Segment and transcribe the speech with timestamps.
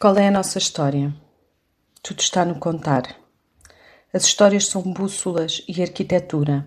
[0.00, 1.12] Qual é a nossa história?
[2.04, 3.16] Tudo está no contar.
[4.14, 6.64] As histórias são bússolas e arquitetura.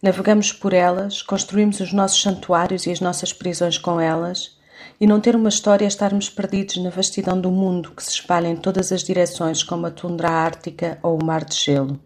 [0.00, 4.56] Navegamos por elas, construímos os nossos santuários e as nossas prisões com elas,
[5.00, 8.46] e não ter uma história é estarmos perdidos na vastidão do mundo que se espalha
[8.46, 11.98] em todas as direções, como a tundra ártica ou o mar de gelo.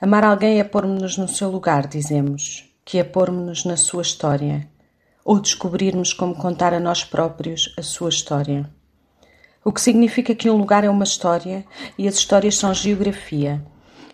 [0.00, 4.66] Amar alguém é pôr-nos no seu lugar, dizemos, que é pôr-nos na sua história,
[5.22, 8.79] ou descobrirmos como contar a nós próprios a sua história.
[9.70, 11.64] O que significa que um lugar é uma história
[11.96, 13.64] e as histórias são geografia.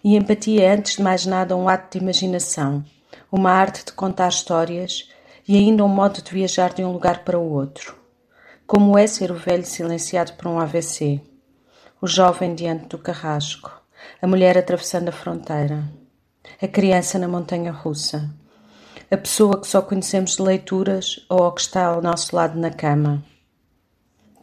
[0.05, 2.85] E empatia é, antes de mais nada, um ato de imaginação,
[3.33, 5.09] uma arte de contar histórias
[5.49, 7.97] e ainda um modo de viajar de um lugar para o outro.
[8.67, 11.23] Como é ser o velho silenciado por um AVC,
[12.03, 13.81] o jovem diante do carrasco,
[14.21, 15.85] a mulher atravessando a fronteira,
[16.61, 18.29] a criança na montanha russa,
[19.11, 22.71] a pessoa que só conhecemos de leituras ou a que está ao nosso lado na
[22.71, 23.25] cama.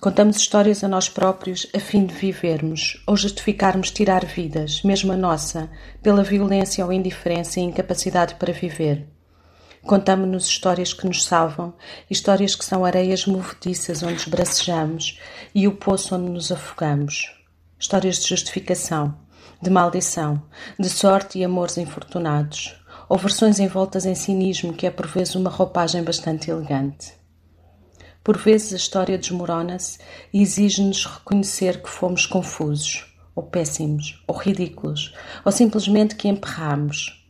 [0.04, 5.16] Contamos histórias a nós próprios a fim de vivermos ou justificarmos tirar vidas, mesmo a
[5.16, 5.70] nossa,
[6.02, 9.08] pela violência ou indiferença e incapacidade para viver.
[9.82, 11.74] Contamos-nos histórias que nos salvam,
[12.10, 15.22] histórias que são areias movediças onde esbracejamos
[15.56, 17.34] e o poço onde nos afogamos.
[17.80, 19.18] Histórias de justificação,
[19.62, 20.44] de maldição,
[20.78, 22.76] de sorte e amores infortunados,
[23.08, 27.23] ou versões envoltas em cinismo que é por vezes uma roupagem bastante elegante.
[28.24, 30.00] Por vezes a história desmorona-se
[30.32, 37.22] e exige-nos reconhecer que fomos confusos, ou péssimos, ou ridículos, ou simplesmente que emperramos.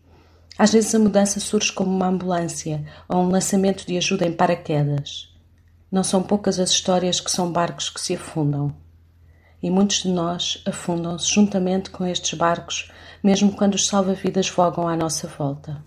[0.56, 5.34] Às vezes a mudança surge como uma ambulância ou um lançamento de ajuda em paraquedas.
[5.92, 8.76] Não são poucas as histórias que são barcos que se afundam.
[9.64, 12.92] E muitos de nós afundam-se juntamente com estes barcos,
[13.24, 15.84] mesmo quando os salva-vidas vogam à nossa volta.